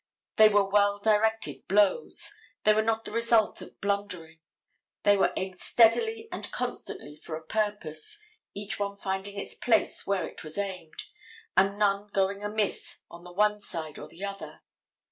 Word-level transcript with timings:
They 0.37 0.49
were 0.49 0.67
well 0.67 0.97
directed 0.97 1.67
blows. 1.67 2.33
They 2.63 2.73
were 2.73 2.81
not 2.81 3.05
the 3.05 3.11
result 3.11 3.61
of 3.61 3.79
blundering. 3.79 4.39
They 5.03 5.15
were 5.15 5.31
aimed 5.37 5.59
steadily 5.59 6.27
and 6.31 6.51
constantly 6.51 7.15
for 7.15 7.35
a 7.35 7.45
purpose, 7.45 8.17
each 8.55 8.79
one 8.79 8.97
finding 8.97 9.37
its 9.37 9.53
place 9.53 10.07
where 10.07 10.27
it 10.27 10.43
was 10.43 10.57
aimed, 10.57 11.03
and 11.55 11.77
none 11.77 12.07
going 12.07 12.43
amiss 12.43 13.01
on 13.11 13.23
the 13.23 13.31
one 13.31 13.59
side 13.61 13.99
or 13.99 14.07
the 14.07 14.25
other. 14.25 14.63